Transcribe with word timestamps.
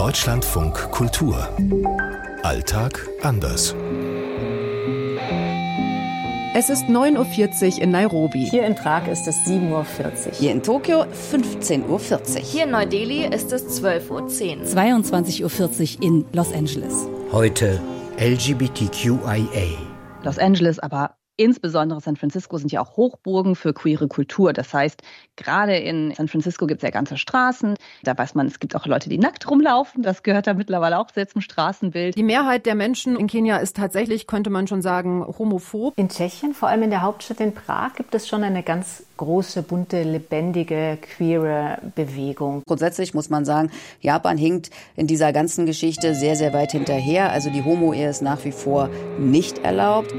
Deutschlandfunk 0.00 0.90
Kultur. 0.92 1.46
Alltag 2.42 3.06
anders. 3.20 3.74
Es 6.54 6.70
ist 6.70 6.84
9.40 6.84 7.74
Uhr 7.74 7.82
in 7.82 7.90
Nairobi. 7.90 8.48
Hier 8.48 8.64
in 8.64 8.74
Prag 8.74 9.06
ist 9.08 9.28
es 9.28 9.36
7.40 9.40 9.70
Uhr. 9.70 9.84
Hier 10.32 10.52
in 10.52 10.62
Tokio 10.62 11.02
15.40 11.02 11.86
Uhr. 11.86 12.40
Hier 12.40 12.64
in 12.64 12.70
Neu-Delhi 12.70 13.26
ist 13.26 13.52
es 13.52 13.82
12.10 13.82 14.08
Uhr. 14.10 14.66
22.40 14.66 15.98
Uhr 15.98 16.02
in 16.02 16.24
Los 16.32 16.50
Angeles. 16.54 17.06
Heute 17.30 17.78
LGBTQIA. 18.18 19.76
Los 20.22 20.38
Angeles 20.38 20.78
aber 20.78 21.14
insbesondere 21.40 22.00
San 22.00 22.16
Francisco 22.16 22.58
sind 22.58 22.70
ja 22.70 22.82
auch 22.82 22.96
Hochburgen 22.96 23.56
für 23.56 23.72
queere 23.72 24.08
Kultur. 24.08 24.52
Das 24.52 24.74
heißt, 24.74 25.02
gerade 25.36 25.76
in 25.76 26.12
San 26.14 26.28
Francisco 26.28 26.66
gibt 26.66 26.82
es 26.82 26.86
ja 26.86 26.90
ganze 26.90 27.16
Straßen. 27.16 27.76
Da 28.02 28.16
weiß 28.16 28.34
man, 28.34 28.46
es 28.46 28.60
gibt 28.60 28.76
auch 28.76 28.86
Leute, 28.86 29.08
die 29.08 29.16
nackt 29.16 29.50
rumlaufen. 29.50 30.02
Das 30.02 30.22
gehört 30.22 30.46
da 30.46 30.54
mittlerweile 30.54 30.98
auch 30.98 31.08
sehr 31.14 31.26
zum 31.28 31.40
Straßenbild. 31.40 32.16
Die 32.16 32.22
Mehrheit 32.22 32.66
der 32.66 32.74
Menschen 32.74 33.16
in 33.16 33.26
Kenia 33.26 33.56
ist 33.56 33.76
tatsächlich, 33.76 34.26
könnte 34.26 34.50
man 34.50 34.66
schon 34.66 34.82
sagen, 34.82 35.24
homophob. 35.38 35.94
In 35.96 36.10
Tschechien, 36.10 36.52
vor 36.52 36.68
allem 36.68 36.82
in 36.82 36.90
der 36.90 37.00
Hauptstadt 37.02 37.40
in 37.40 37.54
Prag, 37.54 37.94
gibt 37.94 38.14
es 38.14 38.28
schon 38.28 38.44
eine 38.44 38.62
ganz 38.62 39.04
große, 39.16 39.62
bunte, 39.62 40.02
lebendige, 40.02 40.98
queere 41.00 41.78
Bewegung. 41.94 42.62
Grundsätzlich 42.66 43.14
muss 43.14 43.30
man 43.30 43.46
sagen, 43.46 43.70
Japan 44.00 44.36
hinkt 44.36 44.70
in 44.96 45.06
dieser 45.06 45.32
ganzen 45.32 45.64
Geschichte 45.64 46.14
sehr, 46.14 46.36
sehr 46.36 46.52
weit 46.52 46.72
hinterher. 46.72 47.30
Also 47.30 47.50
die 47.50 47.64
Homo-Ehe 47.64 48.10
ist 48.10 48.20
nach 48.20 48.44
wie 48.44 48.52
vor 48.52 48.90
nicht 49.18 49.58
erlaubt. 49.58 50.14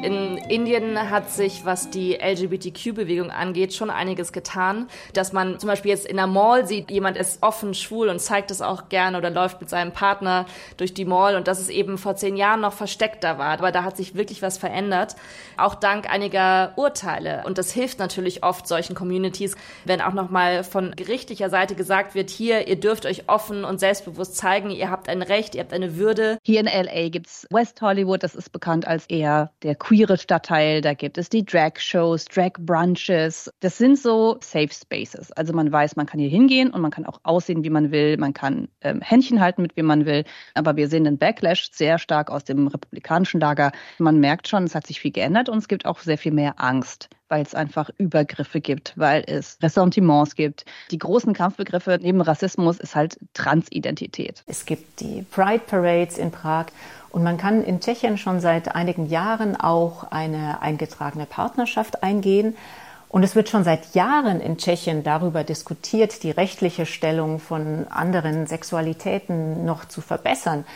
In 0.00 0.36
Indien 0.36 1.10
hat 1.10 1.28
sich, 1.28 1.64
was 1.64 1.90
die 1.90 2.14
LGBTQ-Bewegung 2.14 3.32
angeht, 3.32 3.74
schon 3.74 3.90
einiges 3.90 4.32
getan. 4.32 4.86
Dass 5.12 5.32
man 5.32 5.58
zum 5.58 5.68
Beispiel 5.68 5.90
jetzt 5.90 6.06
in 6.06 6.16
der 6.16 6.28
Mall 6.28 6.68
sieht, 6.68 6.92
jemand 6.92 7.16
ist 7.16 7.42
offen 7.42 7.74
schwul 7.74 8.08
und 8.08 8.20
zeigt 8.20 8.52
es 8.52 8.62
auch 8.62 8.88
gerne 8.88 9.18
oder 9.18 9.30
läuft 9.30 9.60
mit 9.60 9.68
seinem 9.68 9.90
Partner 9.90 10.46
durch 10.76 10.94
die 10.94 11.04
Mall 11.04 11.34
und 11.34 11.48
dass 11.48 11.58
es 11.58 11.68
eben 11.68 11.98
vor 11.98 12.14
zehn 12.14 12.36
Jahren 12.36 12.60
noch 12.60 12.74
versteckter 12.74 13.38
war. 13.38 13.58
Aber 13.58 13.72
da 13.72 13.82
hat 13.82 13.96
sich 13.96 14.14
wirklich 14.14 14.40
was 14.40 14.56
verändert. 14.56 15.16
Auch 15.56 15.74
dank 15.74 16.08
einiger 16.08 16.74
Urteile. 16.76 17.42
Und 17.44 17.58
das 17.58 17.72
hilft 17.72 17.98
natürlich 17.98 18.44
oft 18.44 18.68
solchen 18.68 18.94
Communities, 18.94 19.56
wenn 19.84 20.00
auch 20.00 20.12
nochmal 20.12 20.62
von 20.62 20.92
gerichtlicher 20.94 21.50
Seite 21.50 21.74
gesagt 21.74 22.14
wird, 22.14 22.30
hier, 22.30 22.68
ihr 22.68 22.78
dürft 22.78 23.04
euch 23.04 23.28
offen 23.28 23.64
und 23.64 23.80
selbstbewusst 23.80 24.36
zeigen, 24.36 24.70
ihr 24.70 24.90
habt 24.90 25.08
ein 25.08 25.22
Recht, 25.22 25.56
ihr 25.56 25.62
habt 25.62 25.72
eine 25.72 25.96
Würde. 25.96 26.38
Hier 26.44 26.60
in 26.60 26.66
LA 26.66 27.08
gibt's 27.08 27.48
West 27.50 27.82
Hollywood, 27.82 28.22
das 28.22 28.36
ist 28.36 28.52
bekannt 28.52 28.86
als 28.86 29.04
eher 29.06 29.50
der 29.64 29.74
queere 29.88 30.18
Stadtteil. 30.18 30.82
Da 30.82 30.92
gibt 30.92 31.16
es 31.16 31.30
die 31.30 31.46
Drag-Shows, 31.46 32.26
Drag-Brunches. 32.26 33.50
Das 33.60 33.78
sind 33.78 33.98
so 33.98 34.36
Safe 34.42 34.68
Spaces. 34.70 35.32
Also 35.32 35.54
man 35.54 35.72
weiß, 35.72 35.96
man 35.96 36.04
kann 36.04 36.20
hier 36.20 36.28
hingehen 36.28 36.70
und 36.70 36.82
man 36.82 36.90
kann 36.90 37.06
auch 37.06 37.20
aussehen, 37.22 37.64
wie 37.64 37.70
man 37.70 37.90
will. 37.90 38.18
Man 38.18 38.34
kann 38.34 38.68
ähm, 38.82 39.00
Händchen 39.00 39.40
halten, 39.40 39.62
mit 39.62 39.78
wem 39.78 39.86
man 39.86 40.04
will. 40.04 40.24
Aber 40.52 40.76
wir 40.76 40.88
sehen 40.88 41.04
den 41.04 41.16
Backlash 41.16 41.70
sehr 41.72 41.98
stark 41.98 42.30
aus 42.30 42.44
dem 42.44 42.66
republikanischen 42.66 43.40
Lager. 43.40 43.72
Man 43.98 44.20
merkt 44.20 44.46
schon, 44.46 44.64
es 44.64 44.74
hat 44.74 44.86
sich 44.86 45.00
viel 45.00 45.12
geändert 45.12 45.48
und 45.48 45.56
es 45.56 45.68
gibt 45.68 45.86
auch 45.86 46.00
sehr 46.00 46.18
viel 46.18 46.32
mehr 46.32 46.60
Angst 46.60 47.08
weil 47.28 47.42
es 47.42 47.54
einfach 47.54 47.90
Übergriffe 47.98 48.60
gibt, 48.60 48.92
weil 48.96 49.24
es 49.26 49.58
Ressentiments 49.62 50.34
gibt. 50.34 50.64
Die 50.90 50.98
großen 50.98 51.32
Kampfbegriffe 51.32 51.98
neben 52.00 52.20
Rassismus 52.20 52.78
ist 52.78 52.94
halt 52.94 53.18
Transidentität. 53.34 54.42
Es 54.46 54.66
gibt 54.66 55.00
die 55.00 55.24
Pride 55.30 55.62
Parades 55.66 56.18
in 56.18 56.30
Prag 56.30 56.66
und 57.10 57.22
man 57.22 57.38
kann 57.38 57.64
in 57.64 57.80
Tschechien 57.80 58.18
schon 58.18 58.40
seit 58.40 58.74
einigen 58.74 59.06
Jahren 59.06 59.56
auch 59.56 60.10
eine 60.10 60.60
eingetragene 60.62 61.26
Partnerschaft 61.26 62.02
eingehen. 62.02 62.56
Und 63.08 63.22
es 63.22 63.34
wird 63.34 63.48
schon 63.48 63.64
seit 63.64 63.94
Jahren 63.94 64.40
in 64.40 64.58
Tschechien 64.58 65.02
darüber 65.02 65.42
diskutiert, 65.42 66.22
die 66.22 66.30
rechtliche 66.30 66.84
Stellung 66.84 67.40
von 67.40 67.86
anderen 67.88 68.46
Sexualitäten 68.46 69.64
noch 69.64 69.86
zu 69.86 70.02
verbessern. 70.02 70.66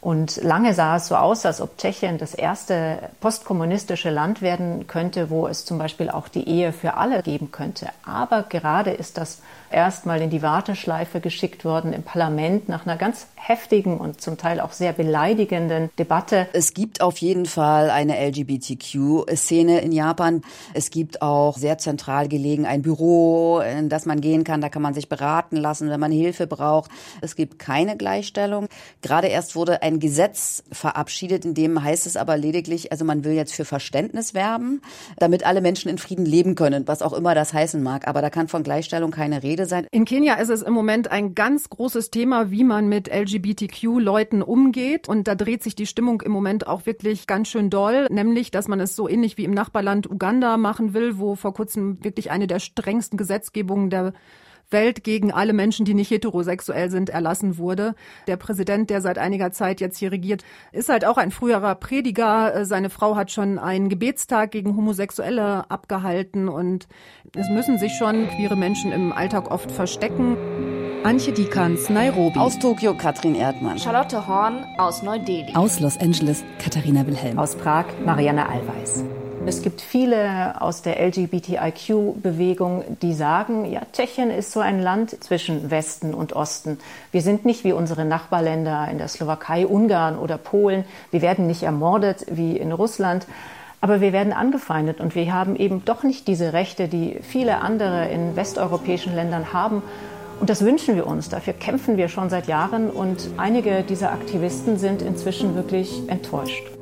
Und 0.00 0.36
lange 0.42 0.72
sah 0.72 0.96
es 0.96 1.08
so 1.08 1.16
aus, 1.16 1.44
als 1.44 1.60
ob 1.60 1.76
Tschechien 1.76 2.16
das 2.16 2.34
erste 2.34 3.10
postkommunistische 3.20 4.10
Land 4.10 4.40
werden 4.40 4.86
könnte, 4.86 5.28
wo 5.28 5.46
es 5.46 5.64
zum 5.64 5.78
Beispiel 5.78 6.08
auch 6.08 6.28
die 6.28 6.48
Ehe 6.48 6.72
für 6.72 6.94
alle 6.94 7.22
geben 7.22 7.50
könnte. 7.52 7.88
Aber 8.04 8.44
gerade 8.44 8.90
ist 8.90 9.18
das 9.18 9.42
erstmal 9.70 10.20
in 10.20 10.30
die 10.30 10.42
Warteschleife 10.42 11.20
geschickt 11.20 11.64
worden 11.64 11.92
im 11.92 12.02
Parlament 12.02 12.68
nach 12.68 12.86
einer 12.86 12.96
ganz 12.96 13.26
heftigen 13.36 13.98
und 13.98 14.20
zum 14.20 14.36
Teil 14.36 14.60
auch 14.60 14.72
sehr 14.72 14.92
beleidigenden 14.92 15.90
Debatte. 15.98 16.48
Es 16.52 16.74
gibt 16.74 17.00
auf 17.00 17.18
jeden 17.18 17.46
Fall 17.46 17.90
eine 17.90 18.18
LGBTQ-Szene 18.18 19.80
in 19.80 19.92
Japan. 19.92 20.42
Es 20.74 20.90
gibt 20.90 21.22
auch 21.22 21.56
sehr 21.56 21.78
zentral 21.78 22.28
gelegen 22.28 22.66
ein 22.66 22.82
Büro, 22.82 23.60
in 23.60 23.88
das 23.88 24.06
man 24.06 24.20
gehen 24.20 24.44
kann. 24.44 24.60
Da 24.60 24.68
kann 24.68 24.82
man 24.82 24.94
sich 24.94 25.08
beraten 25.08 25.56
lassen, 25.56 25.88
wenn 25.88 26.00
man 26.00 26.12
Hilfe 26.12 26.46
braucht. 26.46 26.90
Es 27.20 27.36
gibt 27.36 27.58
keine 27.58 27.96
Gleichstellung. 27.96 28.68
Gerade 29.02 29.28
erst 29.28 29.56
wurde 29.56 29.82
Gesetz 29.98 30.62
verabschiedet, 30.70 31.44
in 31.44 31.54
dem 31.54 31.82
heißt 31.82 32.06
es 32.06 32.16
aber 32.16 32.36
lediglich, 32.36 32.92
also 32.92 33.04
man 33.04 33.24
will 33.24 33.32
jetzt 33.32 33.54
für 33.54 33.64
Verständnis 33.64 34.34
werben, 34.34 34.82
damit 35.18 35.44
alle 35.44 35.60
Menschen 35.60 35.90
in 35.90 35.98
Frieden 35.98 36.24
leben 36.24 36.54
können, 36.54 36.86
was 36.86 37.02
auch 37.02 37.12
immer 37.12 37.34
das 37.34 37.52
heißen 37.52 37.82
mag. 37.82 38.06
Aber 38.06 38.22
da 38.22 38.30
kann 38.30 38.48
von 38.48 38.62
Gleichstellung 38.62 39.10
keine 39.10 39.42
Rede 39.42 39.66
sein. 39.66 39.86
In 39.90 40.04
Kenia 40.04 40.34
ist 40.34 40.50
es 40.50 40.62
im 40.62 40.72
Moment 40.72 41.10
ein 41.10 41.34
ganz 41.34 41.68
großes 41.68 42.10
Thema, 42.10 42.50
wie 42.50 42.64
man 42.64 42.88
mit 42.88 43.08
LGBTQ-Leuten 43.08 44.42
umgeht. 44.42 45.08
Und 45.08 45.26
da 45.26 45.34
dreht 45.34 45.62
sich 45.62 45.74
die 45.74 45.86
Stimmung 45.86 46.20
im 46.20 46.32
Moment 46.32 46.66
auch 46.66 46.86
wirklich 46.86 47.26
ganz 47.26 47.48
schön 47.48 47.70
doll, 47.70 48.06
nämlich, 48.10 48.50
dass 48.50 48.68
man 48.68 48.80
es 48.80 48.94
so 48.94 49.08
ähnlich 49.08 49.36
wie 49.38 49.44
im 49.44 49.54
Nachbarland 49.54 50.10
Uganda 50.10 50.56
machen 50.56 50.94
will, 50.94 51.18
wo 51.18 51.34
vor 51.34 51.54
kurzem 51.54 52.02
wirklich 52.04 52.30
eine 52.30 52.46
der 52.46 52.58
strengsten 52.58 53.16
Gesetzgebungen 53.16 53.90
der 53.90 54.12
Welt 54.72 55.04
gegen 55.04 55.32
alle 55.32 55.52
Menschen, 55.52 55.84
die 55.84 55.94
nicht 55.94 56.10
heterosexuell 56.10 56.90
sind, 56.90 57.10
erlassen 57.10 57.58
wurde. 57.58 57.94
Der 58.26 58.36
Präsident, 58.36 58.90
der 58.90 59.00
seit 59.00 59.18
einiger 59.18 59.52
Zeit 59.52 59.80
jetzt 59.80 59.98
hier 59.98 60.12
regiert, 60.12 60.44
ist 60.72 60.88
halt 60.88 61.04
auch 61.04 61.16
ein 61.16 61.30
früherer 61.30 61.74
Prediger. 61.74 62.64
Seine 62.64 62.90
Frau 62.90 63.16
hat 63.16 63.30
schon 63.30 63.58
einen 63.58 63.88
Gebetstag 63.88 64.50
gegen 64.50 64.76
Homosexuelle 64.76 65.70
abgehalten 65.70 66.48
und 66.48 66.88
es 67.36 67.48
müssen 67.48 67.78
sich 67.78 67.92
schon 67.98 68.28
queere 68.28 68.56
Menschen 68.56 68.92
im 68.92 69.12
Alltag 69.12 69.50
oft 69.50 69.70
verstecken. 69.70 70.36
Antje 71.02 71.32
Dikans, 71.32 71.88
Nairobi. 71.88 72.38
Aus 72.38 72.58
Tokio 72.58 72.94
Katrin 72.94 73.34
Erdmann. 73.34 73.78
Charlotte 73.78 74.28
Horn 74.28 74.66
aus 74.76 75.02
Neu-Delhi. 75.02 75.54
Aus 75.54 75.80
Los 75.80 75.98
Angeles 75.98 76.44
Katharina 76.58 77.06
Wilhelm. 77.06 77.38
Aus 77.38 77.56
Prag 77.56 77.86
Marianne 78.04 78.46
Allweis. 78.46 79.02
Es 79.46 79.62
gibt 79.62 79.80
viele 79.80 80.60
aus 80.60 80.82
der 80.82 81.00
LGBTIQ-Bewegung, 81.00 82.84
die 83.00 83.14
sagen, 83.14 83.64
ja, 83.64 83.80
Tschechien 83.90 84.30
ist 84.30 84.52
so 84.52 84.60
ein 84.60 84.80
Land 84.80 85.24
zwischen 85.24 85.70
Westen 85.70 86.12
und 86.12 86.34
Osten. 86.34 86.78
Wir 87.10 87.22
sind 87.22 87.46
nicht 87.46 87.64
wie 87.64 87.72
unsere 87.72 88.04
Nachbarländer 88.04 88.88
in 88.90 88.98
der 88.98 89.08
Slowakei, 89.08 89.66
Ungarn 89.66 90.18
oder 90.18 90.36
Polen. 90.36 90.84
Wir 91.10 91.22
werden 91.22 91.46
nicht 91.46 91.62
ermordet 91.62 92.26
wie 92.30 92.58
in 92.58 92.70
Russland. 92.70 93.26
Aber 93.80 94.02
wir 94.02 94.12
werden 94.12 94.34
angefeindet 94.34 95.00
und 95.00 95.14
wir 95.14 95.32
haben 95.32 95.56
eben 95.56 95.86
doch 95.86 96.02
nicht 96.02 96.28
diese 96.28 96.52
Rechte, 96.52 96.86
die 96.86 97.18
viele 97.22 97.62
andere 97.62 98.10
in 98.10 98.36
westeuropäischen 98.36 99.14
Ländern 99.14 99.54
haben. 99.54 99.82
Und 100.38 100.50
das 100.50 100.62
wünschen 100.64 100.96
wir 100.96 101.06
uns. 101.06 101.30
Dafür 101.30 101.54
kämpfen 101.54 101.96
wir 101.96 102.08
schon 102.08 102.28
seit 102.28 102.46
Jahren 102.46 102.90
und 102.90 103.30
einige 103.38 103.82
dieser 103.82 104.12
Aktivisten 104.12 104.78
sind 104.78 105.00
inzwischen 105.00 105.54
wirklich 105.54 106.02
enttäuscht. 106.08 106.79